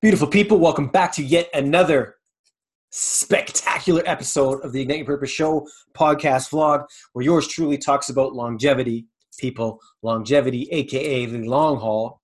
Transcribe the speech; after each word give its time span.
Beautiful 0.00 0.28
people, 0.28 0.60
welcome 0.60 0.86
back 0.86 1.10
to 1.14 1.24
yet 1.24 1.48
another 1.52 2.14
spectacular 2.92 4.00
episode 4.06 4.60
of 4.60 4.70
the 4.70 4.80
Ignite 4.80 4.98
Your 4.98 5.06
Purpose 5.06 5.30
Show 5.30 5.66
podcast 5.92 6.50
vlog, 6.50 6.84
where 7.14 7.24
yours 7.24 7.48
truly 7.48 7.76
talks 7.76 8.08
about 8.08 8.32
longevity, 8.32 9.08
people, 9.40 9.80
longevity, 10.04 10.68
aka 10.70 11.26
the 11.26 11.42
long 11.42 11.78
haul, 11.80 12.22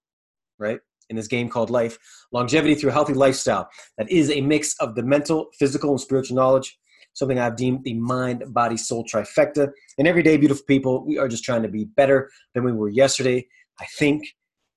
right? 0.57 0.79
In 1.11 1.17
this 1.17 1.27
game 1.27 1.49
called 1.49 1.69
life, 1.69 1.99
longevity 2.31 2.77
through 2.77 2.91
a 2.91 2.93
healthy 2.93 3.13
lifestyle 3.13 3.69
that 3.99 4.09
is 4.09 4.31
a 4.31 4.41
mix 4.41 4.77
of 4.79 4.95
the 4.95 5.03
mental, 5.03 5.49
physical, 5.59 5.91
and 5.91 6.01
spiritual 6.01 6.37
knowledge, 6.37 6.79
something 7.15 7.41
I've 7.41 7.57
deemed 7.57 7.83
the 7.83 7.95
mind, 7.95 8.45
body, 8.55 8.77
soul 8.77 9.05
trifecta. 9.13 9.69
And 9.99 10.07
every 10.07 10.23
day, 10.23 10.37
beautiful 10.37 10.65
people, 10.69 11.05
we 11.05 11.19
are 11.19 11.27
just 11.27 11.43
trying 11.43 11.63
to 11.63 11.69
be 11.69 11.87
better 11.87 12.31
than 12.55 12.63
we 12.63 12.71
were 12.71 12.89
yesterday. 12.89 13.49
I 13.81 13.87
think 13.99 14.29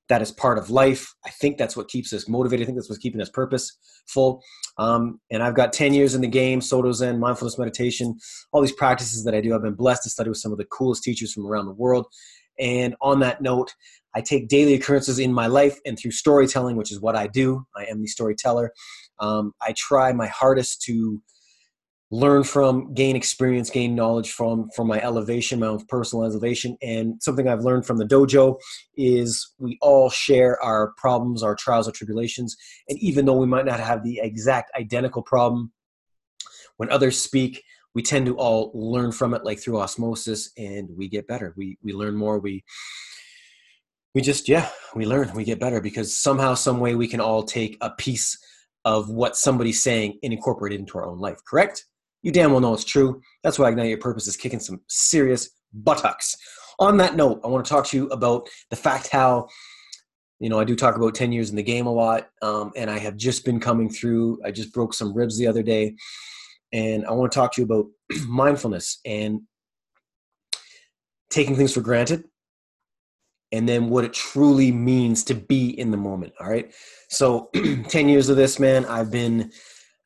that 0.09 0.21
is 0.21 0.31
part 0.31 0.57
of 0.57 0.69
life. 0.69 1.13
I 1.25 1.29
think 1.29 1.57
that's 1.57 1.75
what 1.75 1.89
keeps 1.89 2.13
us 2.13 2.27
motivated. 2.29 2.63
I 2.63 2.65
think 2.65 2.77
that's 2.77 2.89
what's 2.89 3.01
keeping 3.01 3.21
us 3.21 3.29
purposeful. 3.29 4.41
Um, 4.77 5.19
and 5.31 5.43
I've 5.43 5.55
got 5.55 5.73
10 5.73 5.93
years 5.93 6.15
in 6.15 6.21
the 6.21 6.27
game, 6.27 6.61
Soto 6.61 6.91
Zen, 6.91 7.19
mindfulness 7.19 7.57
meditation, 7.57 8.17
all 8.51 8.61
these 8.61 8.71
practices 8.71 9.23
that 9.25 9.35
I 9.35 9.41
do. 9.41 9.53
I've 9.53 9.63
been 9.63 9.73
blessed 9.73 10.03
to 10.03 10.09
study 10.09 10.29
with 10.29 10.37
some 10.37 10.51
of 10.51 10.57
the 10.57 10.65
coolest 10.65 11.03
teachers 11.03 11.33
from 11.33 11.45
around 11.45 11.65
the 11.65 11.73
world. 11.73 12.05
And 12.59 12.95
on 13.01 13.19
that 13.19 13.41
note, 13.41 13.73
I 14.15 14.21
take 14.21 14.47
daily 14.47 14.73
occurrences 14.73 15.19
in 15.19 15.31
my 15.31 15.47
life 15.47 15.77
and 15.85 15.97
through 15.99 16.11
storytelling, 16.11 16.75
which 16.75 16.91
is 16.91 16.99
what 16.99 17.15
I 17.15 17.27
do. 17.27 17.65
I 17.75 17.85
am 17.85 18.01
the 18.01 18.07
storyteller. 18.07 18.71
Um, 19.19 19.53
I 19.61 19.73
try 19.77 20.11
my 20.13 20.27
hardest 20.27 20.81
to 20.83 21.21
learn 22.09 22.43
from, 22.43 22.93
gain 22.93 23.15
experience, 23.15 23.69
gain 23.69 23.93
knowledge 23.93 24.31
from 24.31 24.69
from 24.75 24.87
my 24.87 25.01
elevation, 25.01 25.59
my 25.59 25.67
own 25.67 25.85
personal 25.87 26.25
elevation. 26.25 26.77
And 26.81 27.21
something 27.21 27.47
I've 27.47 27.63
learned 27.63 27.85
from 27.85 27.97
the 27.97 28.05
dojo 28.05 28.57
is 28.95 29.53
we 29.59 29.77
all 29.81 30.09
share 30.09 30.61
our 30.63 30.93
problems, 30.97 31.43
our 31.43 31.55
trials, 31.55 31.87
our 31.87 31.93
tribulations. 31.93 32.55
And 32.87 32.97
even 32.99 33.25
though 33.25 33.37
we 33.37 33.47
might 33.47 33.65
not 33.65 33.79
have 33.79 34.03
the 34.03 34.19
exact 34.21 34.71
identical 34.75 35.21
problem, 35.21 35.71
when 36.77 36.89
others 36.91 37.19
speak, 37.19 37.63
we 37.93 38.01
tend 38.03 38.25
to 38.27 38.37
all 38.37 38.71
learn 38.73 39.11
from 39.11 39.33
it 39.33 39.43
like 39.43 39.59
through 39.59 39.79
osmosis 39.79 40.51
and 40.57 40.89
we 40.95 41.09
get 41.09 41.27
better. 41.27 41.53
We 41.57 41.77
we 41.83 41.93
learn 41.93 42.15
more, 42.15 42.39
we 42.39 42.63
we 44.15 44.21
just 44.21 44.47
yeah, 44.47 44.69
we 44.95 45.05
learn, 45.05 45.33
we 45.33 45.43
get 45.43 45.59
better 45.59 45.81
because 45.81 46.15
somehow, 46.15 46.53
some 46.53 46.79
way 46.79 46.95
we 46.95 47.07
can 47.07 47.19
all 47.19 47.43
take 47.43 47.77
a 47.81 47.89
piece 47.89 48.37
of 48.85 49.09
what 49.09 49.35
somebody's 49.35 49.83
saying 49.83 50.17
and 50.23 50.31
incorporate 50.31 50.71
it 50.71 50.79
into 50.79 50.97
our 50.97 51.05
own 51.05 51.19
life, 51.19 51.39
correct? 51.45 51.85
You 52.27 52.33
damn 52.33 52.51
well 52.51 52.59
know 52.59 52.73
it's 52.73 52.83
true. 52.83 53.21
That's 53.41 53.57
why 53.57 53.69
Ignite 53.69 53.87
Your 53.87 53.99
Purpose 53.99 54.27
is 54.27 54.35
kicking 54.35 54.59
some 54.59 54.81
serious 54.89 55.49
buttocks. 55.71 56.35
On 56.77 56.97
that 56.97 57.15
note, 57.15 57.39
I 57.41 57.47
want 57.47 57.63
to 57.63 57.69
talk 57.69 57.85
to 57.85 57.95
you 57.95 58.07
about 58.07 58.49
the 58.69 58.75
fact 58.75 59.07
how, 59.07 59.47
you 60.41 60.49
know, 60.49 60.59
I 60.59 60.65
do 60.65 60.75
talk 60.75 60.97
about 60.97 61.15
10 61.15 61.31
years 61.31 61.51
in 61.51 61.55
the 61.55 61.63
game 61.63 61.87
a 61.87 61.93
lot, 61.93 62.27
um, 62.41 62.73
and 62.75 62.89
I 62.89 62.97
have 62.97 63.15
just 63.15 63.45
been 63.45 63.61
coming 63.61 63.89
through. 63.89 64.41
I 64.43 64.51
just 64.51 64.73
broke 64.73 64.93
some 64.93 65.13
ribs 65.13 65.37
the 65.37 65.47
other 65.47 65.63
day, 65.63 65.95
and 66.73 67.05
I 67.05 67.13
want 67.13 67.31
to 67.31 67.35
talk 67.37 67.53
to 67.53 67.61
you 67.61 67.65
about 67.65 67.85
mindfulness 68.27 68.99
and 69.05 69.43
taking 71.29 71.55
things 71.55 71.73
for 71.73 71.79
granted 71.79 72.25
and 73.53 73.69
then 73.69 73.89
what 73.89 74.03
it 74.03 74.11
truly 74.11 74.73
means 74.73 75.23
to 75.23 75.33
be 75.33 75.79
in 75.79 75.91
the 75.91 75.97
moment. 75.97 76.33
All 76.41 76.49
right. 76.49 76.73
So, 77.07 77.51
10 77.87 78.09
years 78.09 78.27
of 78.27 78.35
this, 78.35 78.59
man, 78.59 78.83
I've 78.83 79.11
been 79.11 79.49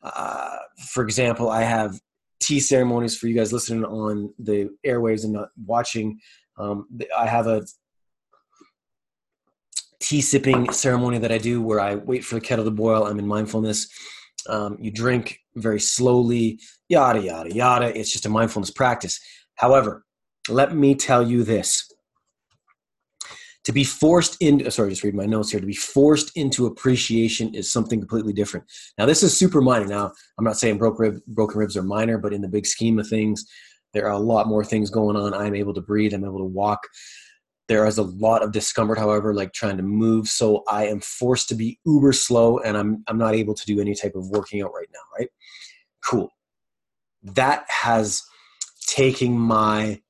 uh, 0.03 0.57
for 0.89 1.03
example, 1.03 1.49
I 1.49 1.61
have 1.61 1.99
tea 2.41 2.59
ceremonies 2.59 3.17
for 3.17 3.27
you 3.27 3.35
guys 3.35 3.53
listening 3.53 3.85
on 3.85 4.33
the 4.39 4.69
airwaves 4.85 5.23
and 5.23 5.33
not 5.33 5.49
watching. 5.65 6.19
Um, 6.57 6.87
I 7.17 7.27
have 7.27 7.47
a 7.47 7.63
tea 9.99 10.21
sipping 10.21 10.71
ceremony 10.71 11.19
that 11.19 11.31
I 11.31 11.37
do 11.37 11.61
where 11.61 11.79
I 11.79 11.95
wait 11.95 12.25
for 12.25 12.35
the 12.35 12.41
kettle 12.41 12.65
to 12.65 12.71
boil. 12.71 13.05
I'm 13.05 13.19
in 13.19 13.27
mindfulness. 13.27 13.87
Um, 14.47 14.77
you 14.81 14.91
drink 14.91 15.39
very 15.55 15.79
slowly, 15.79 16.59
yada, 16.89 17.21
yada, 17.21 17.53
yada. 17.53 17.97
It's 17.97 18.11
just 18.11 18.25
a 18.25 18.29
mindfulness 18.29 18.71
practice. 18.71 19.19
However, 19.55 20.03
let 20.49 20.75
me 20.75 20.95
tell 20.95 21.27
you 21.27 21.43
this 21.43 21.90
to 23.63 23.71
be 23.71 23.83
forced 23.83 24.37
into 24.41 24.69
sorry 24.71 24.89
just 24.89 25.03
read 25.03 25.15
my 25.15 25.25
notes 25.25 25.51
here. 25.51 25.59
To 25.59 25.65
be 25.65 25.73
forced 25.73 26.35
into 26.35 26.65
appreciation 26.65 27.53
is 27.53 27.71
something 27.71 27.99
completely 27.99 28.33
different. 28.33 28.65
Now 28.97 29.05
this 29.05 29.23
is 29.23 29.37
super 29.37 29.61
minor. 29.61 29.85
Now 29.87 30.11
i'm 30.37 30.45
not 30.45 30.57
saying 30.57 30.77
broke 30.77 30.99
rib, 30.99 31.19
broken 31.27 31.57
ribs 31.59 31.77
are 31.77 31.83
minor 31.83 32.17
but 32.17 32.33
in 32.33 32.41
the 32.41 32.47
big 32.47 32.65
scheme 32.65 32.99
of 32.99 33.07
things 33.07 33.45
there 33.93 34.07
are 34.07 34.13
a 34.13 34.19
lot 34.19 34.47
more 34.47 34.63
things 34.63 34.89
going 34.89 35.15
on. 35.15 35.33
I'm 35.33 35.55
able 35.55 35.73
to 35.73 35.81
breathe. 35.81 36.13
I'm 36.13 36.23
able 36.23 36.39
to 36.39 36.45
walk. 36.45 36.79
There 37.67 37.85
is 37.85 37.97
a 37.97 38.03
lot 38.03 38.41
of 38.41 38.51
discomfort 38.51 38.97
however 38.97 39.33
like 39.33 39.53
trying 39.53 39.77
to 39.77 39.83
move. 39.83 40.27
So 40.27 40.63
i 40.69 40.85
am 40.85 40.99
forced 40.99 41.49
to 41.49 41.55
be 41.55 41.79
uber 41.85 42.13
slow 42.13 42.59
and 42.59 42.75
i'm 42.75 43.03
i'm 43.07 43.17
not 43.17 43.35
able 43.35 43.53
to 43.53 43.65
do 43.65 43.79
any 43.79 43.95
type 43.95 44.15
of 44.15 44.29
working 44.29 44.61
out 44.61 44.73
right 44.73 44.89
now 44.93 44.99
right? 45.17 45.29
Cool. 46.03 46.31
That 47.23 47.65
has 47.69 48.23
taken 48.87 49.37
my 49.37 50.01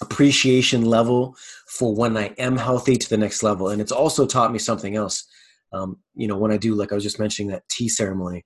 appreciation 0.00 0.84
level 0.84 1.36
for 1.68 1.94
when 1.94 2.16
I 2.16 2.26
am 2.38 2.56
healthy 2.56 2.96
to 2.96 3.08
the 3.08 3.16
next 3.16 3.42
level. 3.42 3.68
And 3.68 3.80
it's 3.80 3.92
also 3.92 4.26
taught 4.26 4.52
me 4.52 4.58
something 4.58 4.96
else. 4.96 5.26
Um, 5.72 5.98
you 6.14 6.28
know, 6.28 6.36
when 6.36 6.52
I 6.52 6.56
do, 6.56 6.74
like 6.74 6.92
I 6.92 6.94
was 6.94 7.04
just 7.04 7.18
mentioning 7.18 7.50
that 7.50 7.68
tea 7.68 7.88
ceremony, 7.88 8.44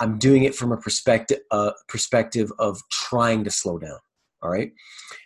I'm 0.00 0.18
doing 0.18 0.44
it 0.44 0.54
from 0.54 0.72
a 0.72 0.76
perspective, 0.76 1.38
uh, 1.50 1.72
perspective 1.88 2.52
of 2.58 2.80
trying 2.90 3.44
to 3.44 3.50
slow 3.50 3.78
down. 3.78 3.98
All 4.42 4.50
right. 4.50 4.72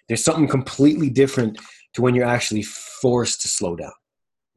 There's 0.08 0.24
something 0.24 0.48
completely 0.48 1.10
different 1.10 1.58
to 1.94 2.02
when 2.02 2.14
you're 2.14 2.26
actually 2.26 2.62
forced 2.62 3.42
to 3.42 3.48
slow 3.48 3.76
down. 3.76 3.92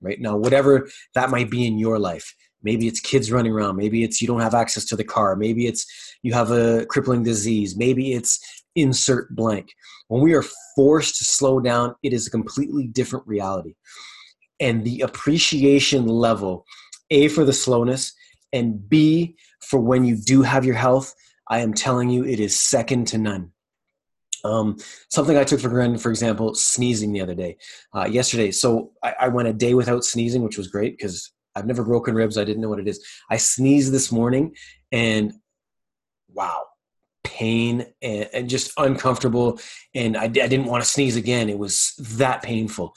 Right 0.01 0.19
now, 0.19 0.35
whatever 0.35 0.89
that 1.15 1.29
might 1.29 1.49
be 1.49 1.65
in 1.65 1.79
your 1.79 1.97
life, 1.97 2.35
maybe 2.63 2.87
it's 2.87 2.99
kids 2.99 3.31
running 3.31 3.51
around 3.51 3.75
maybe 3.75 4.03
it's 4.03 4.21
you 4.21 4.27
don't 4.27 4.39
have 4.39 4.55
access 4.55 4.85
to 4.85 4.95
the 4.95 5.03
car 5.03 5.35
maybe 5.35 5.67
it's 5.67 5.85
you 6.23 6.33
have 6.33 6.51
a 6.51 6.85
crippling 6.87 7.23
disease 7.23 7.75
maybe 7.77 8.13
it's 8.13 8.62
insert 8.75 9.35
blank. 9.35 9.73
When 10.07 10.21
we 10.21 10.33
are 10.33 10.45
forced 10.75 11.17
to 11.17 11.25
slow 11.25 11.59
down, 11.59 11.95
it 12.03 12.13
is 12.13 12.27
a 12.27 12.31
completely 12.31 12.87
different 12.87 13.27
reality. 13.27 13.75
And 14.59 14.83
the 14.83 15.01
appreciation 15.01 16.07
level, 16.07 16.65
A, 17.09 17.27
for 17.27 17.45
the 17.45 17.53
slowness, 17.53 18.13
and 18.51 18.87
B, 18.87 19.35
for 19.61 19.79
when 19.79 20.05
you 20.05 20.15
do 20.15 20.41
have 20.41 20.65
your 20.65 20.75
health, 20.75 21.13
I 21.49 21.59
am 21.59 21.73
telling 21.73 22.09
you, 22.09 22.23
it 22.23 22.39
is 22.39 22.59
second 22.59 23.07
to 23.07 23.17
none. 23.17 23.51
Um, 24.45 24.77
something 25.09 25.37
I 25.37 25.43
took 25.43 25.59
for 25.61 25.69
granted, 25.69 26.01
for 26.01 26.09
example, 26.09 26.53
sneezing 26.53 27.13
the 27.13 27.21
other 27.21 27.35
day, 27.35 27.57
uh, 27.95 28.05
yesterday. 28.05 28.51
So 28.51 28.91
I, 29.01 29.15
I 29.21 29.27
went 29.29 29.47
a 29.47 29.53
day 29.53 29.73
without 29.73 30.03
sneezing, 30.03 30.43
which 30.43 30.57
was 30.57 30.67
great 30.67 30.97
because 30.97 31.31
I've 31.55 31.65
never 31.65 31.83
broken 31.83 32.13
ribs. 32.13 32.37
I 32.37 32.43
didn't 32.43 32.61
know 32.61 32.69
what 32.69 32.79
it 32.79 32.87
is. 32.87 33.05
I 33.29 33.37
sneezed 33.37 33.93
this 33.93 34.11
morning, 34.11 34.55
and 34.91 35.33
wow, 36.29 36.65
pain 37.33 37.85
and, 38.01 38.29
and 38.33 38.49
just 38.49 38.71
uncomfortable. 38.77 39.59
And 39.95 40.15
I, 40.15 40.23
I, 40.23 40.27
didn't 40.27 40.65
want 40.65 40.83
to 40.83 40.89
sneeze 40.89 41.15
again. 41.15 41.49
It 41.49 41.57
was 41.57 41.93
that 42.17 42.43
painful. 42.43 42.93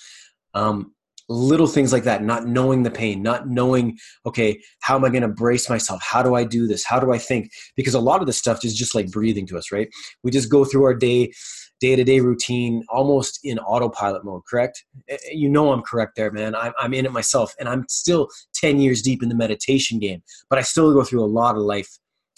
Um, 0.55 0.93
little 1.29 1.67
things 1.67 1.93
like 1.93 2.05
that, 2.05 2.23
not 2.23 2.47
knowing 2.47 2.83
the 2.83 2.91
pain, 2.91 3.23
not 3.23 3.49
knowing, 3.49 3.99
okay, 4.27 4.61
how 4.81 4.95
am 4.95 5.05
I 5.05 5.09
going 5.09 5.23
to 5.23 5.29
brace 5.29 5.69
myself? 5.69 6.01
How 6.03 6.23
do 6.23 6.35
I 6.35 6.45
do 6.45 6.67
this? 6.69 6.85
How 6.85 7.01
do 7.01 7.13
I 7.13 7.19
think? 7.19 7.51
Because 7.75 7.95
a 7.95 8.01
lot 8.01 8.21
of 8.21 8.27
this 8.27 8.39
stuff 8.39 8.65
is 8.65 8.77
just 8.77 8.95
like 8.95 9.11
breathing 9.11 9.47
to 9.49 9.59
us, 9.59 9.73
right? 9.73 9.89
We 10.23 10.31
just 10.31 10.51
go 10.51 10.65
through 10.65 10.85
our 10.85 10.95
day, 10.95 11.33
day 11.81 11.97
to 11.97 12.05
day 12.05 12.21
routine 12.21 12.85
almost 12.89 13.41
in 13.43 13.59
autopilot 13.59 14.25
mode, 14.25 14.43
correct? 14.49 14.85
Eh, 15.09 15.15
eh, 15.15 15.33
you 15.33 15.49
know 15.49 15.73
I'm 15.73 15.83
correct 15.83 16.13
there, 16.15 16.31
man. 16.31 16.55
I'm, 16.55 16.73
I'm 16.79 16.95
in 16.95 17.07
it 17.07 17.13
myself 17.13 17.55
and 17.59 17.69
I'm 17.69 17.85
still 17.89 18.29
10 18.55 18.79
years 18.79 19.03
deep 19.03 19.23
in 19.23 19.29
the 19.29 19.35
meditation 19.35 19.99
game, 19.99 20.23
but 20.49 20.59
I 20.59 20.63
still 20.63 20.93
go 20.93 21.03
through 21.03 21.25
a 21.25 21.27
lot 21.27 21.57
of 21.57 21.63
life 21.63 21.91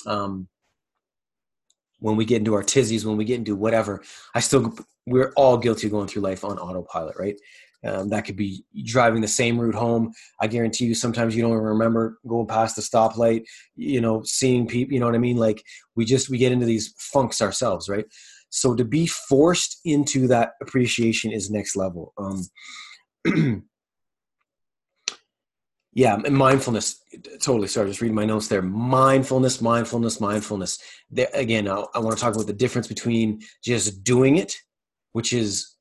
um, 0.07 0.49
when 2.01 2.17
we 2.17 2.25
get 2.25 2.39
into 2.39 2.55
our 2.55 2.63
tizzies, 2.63 3.05
when 3.05 3.17
we 3.17 3.25
get 3.25 3.39
into 3.39 3.57
whatever, 3.57 4.03
I 4.35 4.41
still 4.41 4.75
we're 5.07 5.33
all 5.37 5.57
guilty 5.57 5.87
of 5.87 5.93
going 5.93 6.07
through 6.07 6.23
life 6.23 6.45
on 6.45 6.59
autopilot, 6.59 7.17
right? 7.19 7.37
Um, 7.85 8.09
that 8.09 8.25
could 8.25 8.37
be 8.37 8.65
driving 8.85 9.21
the 9.21 9.29
same 9.29 9.59
route 9.59 9.75
home. 9.75 10.13
I 10.41 10.49
guarantee 10.49 10.87
you, 10.87 10.95
sometimes 10.95 11.37
you 11.37 11.43
don't 11.43 11.53
even 11.53 11.63
remember 11.63 12.19
going 12.27 12.47
past 12.47 12.77
the 12.77 12.83
stoplight. 12.83 13.45
You 13.77 14.01
know, 14.01 14.23
seeing 14.25 14.67
people. 14.67 14.93
You 14.93 15.01
know 15.01 15.07
what 15.07 15.15
I 15.15 15.19
mean? 15.19 15.37
Like 15.37 15.63
we 15.95 16.05
just 16.05 16.29
we 16.29 16.39
get 16.39 16.53
into 16.53 16.67
these 16.67 16.93
funks 16.99 17.41
ourselves, 17.41 17.89
right? 17.89 18.07
So 18.51 18.75
to 18.75 18.85
be 18.85 19.07
forced 19.07 19.81
into 19.85 20.27
that 20.29 20.53
appreciation 20.63 21.33
is 21.33 21.51
next 21.51 21.77
level. 21.77 22.15
Um, 22.19 22.49
yeah 25.95 26.19
and 26.25 26.37
mindfulness 26.37 27.03
totally 27.41 27.69
sorry 27.69 27.89
just 27.89 28.01
reading 28.01 28.15
my 28.15 28.25
notes 28.25 28.49
there. 28.49 28.63
Mindfulness 28.63 29.61
mindfulness 29.61 30.21
mindfulness. 30.21 30.79
There, 31.11 31.29
again 31.35 31.69
I, 31.69 31.85
I 31.95 31.99
want 31.99 32.17
to 32.17 32.23
talk 32.23 32.35
about 32.35 32.47
the 32.47 32.53
difference 32.53 32.87
between 32.87 33.41
just 33.63 34.05
doing 34.05 34.37
it 34.37 34.55
which 35.13 35.33
is 35.33 35.75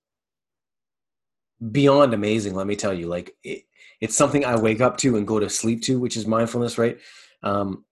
beyond 1.72 2.14
amazing 2.14 2.56
let 2.56 2.68
me 2.68 2.76
tell 2.76 2.94
you. 2.94 3.08
Like 3.08 3.36
it, 3.44 3.64
it's 4.00 4.16
something 4.16 4.46
i 4.46 4.56
wake 4.56 4.82
up 4.82 4.98
to 4.98 5.18
and 5.18 5.28
go 5.28 5.40
to 5.40 5.50
sleep 5.50 5.82
to 5.84 6.00
which 6.00 6.18
is 6.18 6.28
mindfulness 6.28 6.78
right? 6.78 7.00
Um, 7.44 7.86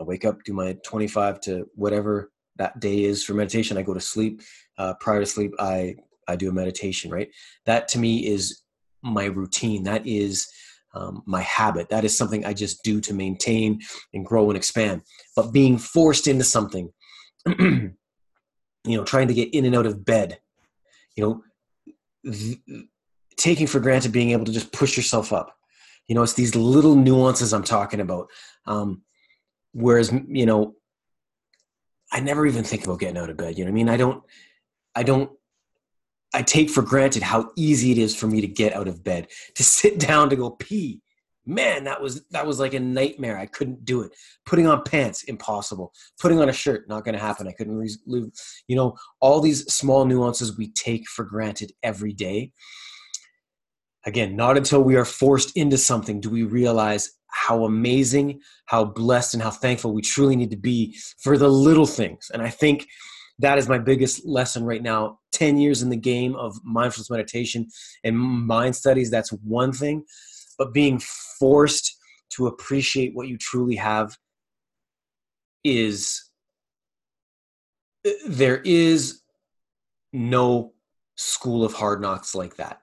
i 0.00 0.02
wake 0.02 0.24
up 0.24 0.42
do 0.44 0.52
my 0.52 0.76
25 0.84 1.40
to 1.42 1.68
whatever 1.74 2.30
that 2.56 2.78
day 2.80 3.04
is 3.04 3.24
for 3.24 3.34
meditation 3.34 3.78
i 3.78 3.82
go 3.82 3.94
to 3.94 4.00
sleep. 4.00 4.42
Uh, 4.76 4.94
prior 5.00 5.20
to 5.20 5.26
sleep 5.26 5.54
i 5.58 5.96
i 6.28 6.36
do 6.36 6.50
a 6.50 6.52
meditation 6.52 7.10
right? 7.10 7.30
That 7.64 7.88
to 7.88 7.98
me 7.98 8.26
is 8.26 8.62
my 9.02 9.26
routine. 9.26 9.84
That 9.84 10.06
is 10.06 10.48
um, 10.98 11.22
my 11.26 11.42
habit. 11.42 11.88
That 11.90 12.04
is 12.04 12.16
something 12.16 12.44
I 12.44 12.52
just 12.52 12.82
do 12.82 13.00
to 13.02 13.14
maintain 13.14 13.80
and 14.12 14.26
grow 14.26 14.50
and 14.50 14.56
expand. 14.56 15.02
But 15.36 15.52
being 15.52 15.78
forced 15.78 16.26
into 16.26 16.44
something, 16.44 16.90
you 17.46 17.94
know, 18.84 19.04
trying 19.04 19.28
to 19.28 19.34
get 19.34 19.54
in 19.54 19.64
and 19.64 19.76
out 19.76 19.86
of 19.86 20.04
bed, 20.04 20.40
you 21.16 21.24
know, 21.24 22.32
th- 22.32 22.58
taking 23.36 23.68
for 23.68 23.78
granted 23.78 24.12
being 24.12 24.30
able 24.30 24.44
to 24.44 24.52
just 24.52 24.72
push 24.72 24.96
yourself 24.96 25.32
up. 25.32 25.56
You 26.08 26.16
know, 26.16 26.22
it's 26.22 26.32
these 26.32 26.56
little 26.56 26.96
nuances 26.96 27.52
I'm 27.52 27.62
talking 27.62 28.00
about. 28.00 28.28
Um, 28.66 29.02
whereas, 29.72 30.12
you 30.26 30.46
know, 30.46 30.74
I 32.10 32.20
never 32.20 32.44
even 32.46 32.64
think 32.64 32.84
about 32.84 32.98
getting 32.98 33.18
out 33.18 33.30
of 33.30 33.36
bed. 33.36 33.56
You 33.56 33.64
know 33.64 33.70
what 33.70 33.74
I 33.74 33.80
mean? 33.80 33.88
I 33.88 33.96
don't, 33.96 34.24
I 34.96 35.02
don't 35.04 35.30
I 36.34 36.42
take 36.42 36.70
for 36.70 36.82
granted 36.82 37.22
how 37.22 37.50
easy 37.56 37.90
it 37.90 37.98
is 37.98 38.14
for 38.14 38.26
me 38.26 38.40
to 38.40 38.46
get 38.46 38.74
out 38.74 38.88
of 38.88 39.02
bed, 39.02 39.28
to 39.54 39.64
sit 39.64 39.98
down 40.08 40.30
to 40.30 40.36
go 40.36 40.50
pee. 40.50 41.00
Man, 41.46 41.84
that 41.84 42.02
was 42.02 42.26
that 42.30 42.46
was 42.46 42.60
like 42.60 42.74
a 42.74 42.80
nightmare. 42.80 43.38
I 43.38 43.46
couldn't 43.46 43.86
do 43.86 44.02
it. 44.02 44.12
Putting 44.44 44.66
on 44.66 44.82
pants, 44.82 45.22
impossible. 45.22 45.94
Putting 46.20 46.40
on 46.40 46.50
a 46.50 46.52
shirt, 46.52 46.86
not 46.90 47.04
going 47.06 47.14
to 47.14 47.20
happen. 47.20 47.48
I 47.48 47.52
couldn't 47.52 47.74
re- 47.74 48.30
you 48.66 48.76
know, 48.76 48.96
all 49.20 49.40
these 49.40 49.64
small 49.72 50.04
nuances 50.04 50.58
we 50.58 50.70
take 50.72 51.08
for 51.08 51.24
granted 51.24 51.72
every 51.82 52.12
day. 52.12 52.52
Again, 54.04 54.36
not 54.36 54.58
until 54.58 54.82
we 54.82 54.96
are 54.96 55.06
forced 55.06 55.56
into 55.56 55.78
something 55.78 56.20
do 56.20 56.28
we 56.28 56.42
realize 56.42 57.12
how 57.28 57.64
amazing, 57.64 58.40
how 58.66 58.84
blessed 58.84 59.34
and 59.34 59.42
how 59.42 59.50
thankful 59.50 59.92
we 59.92 60.02
truly 60.02 60.36
need 60.36 60.50
to 60.50 60.56
be 60.56 60.96
for 61.18 61.38
the 61.38 61.48
little 61.48 61.86
things. 61.86 62.30
And 62.32 62.42
I 62.42 62.50
think 62.50 62.86
that 63.38 63.58
is 63.58 63.68
my 63.68 63.78
biggest 63.78 64.26
lesson 64.26 64.64
right 64.64 64.82
now. 64.82 65.18
10 65.32 65.58
years 65.58 65.82
in 65.82 65.88
the 65.88 65.96
game 65.96 66.34
of 66.34 66.58
mindfulness 66.64 67.10
meditation 67.10 67.68
and 68.02 68.18
mind 68.18 68.74
studies 68.74 69.08
that's 69.10 69.30
one 69.30 69.72
thing 69.72 70.02
but 70.58 70.74
being 70.74 71.00
forced 71.38 71.96
to 72.30 72.48
appreciate 72.48 73.14
what 73.14 73.28
you 73.28 73.38
truly 73.38 73.76
have 73.76 74.16
is 75.62 76.28
there 78.26 78.60
is 78.64 79.20
no 80.12 80.72
school 81.16 81.64
of 81.64 81.72
hard 81.72 82.00
knocks 82.00 82.34
like 82.34 82.56
that 82.56 82.80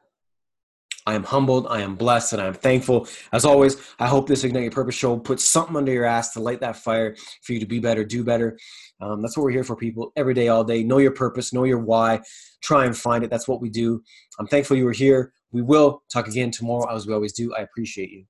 I 1.07 1.13
am 1.13 1.23
humbled, 1.23 1.67
I 1.69 1.81
am 1.81 1.95
blessed, 1.95 2.33
and 2.33 2.41
I 2.41 2.47
am 2.47 2.53
thankful. 2.55 3.07
As 3.31 3.45
always, 3.45 3.77
I 3.99 4.07
hope 4.07 4.27
this 4.27 4.43
Ignite 4.43 4.63
Your 4.63 4.71
Purpose 4.71 4.95
show 4.95 5.17
puts 5.17 5.45
something 5.45 5.75
under 5.75 5.91
your 5.91 6.05
ass 6.05 6.33
to 6.33 6.39
light 6.39 6.61
that 6.61 6.77
fire 6.77 7.15
for 7.43 7.53
you 7.53 7.59
to 7.59 7.65
be 7.67 7.79
better, 7.79 8.03
do 8.03 8.23
better. 8.23 8.57
Um, 9.01 9.21
that's 9.21 9.37
what 9.37 9.43
we're 9.43 9.51
here 9.51 9.63
for, 9.63 9.75
people, 9.75 10.11
every 10.15 10.33
day, 10.33 10.47
all 10.47 10.63
day. 10.63 10.83
Know 10.83 10.97
your 10.97 11.11
purpose, 11.11 11.53
know 11.53 11.63
your 11.63 11.79
why, 11.79 12.21
try 12.61 12.85
and 12.85 12.97
find 12.97 13.23
it. 13.23 13.29
That's 13.29 13.47
what 13.47 13.61
we 13.61 13.69
do. 13.69 14.01
I'm 14.39 14.47
thankful 14.47 14.77
you 14.77 14.85
were 14.85 14.91
here. 14.93 15.31
We 15.51 15.61
will 15.61 16.01
talk 16.11 16.27
again 16.27 16.49
tomorrow, 16.49 16.91
as 16.93 17.05
we 17.05 17.13
always 17.13 17.33
do. 17.33 17.53
I 17.53 17.61
appreciate 17.61 18.09
you. 18.09 18.25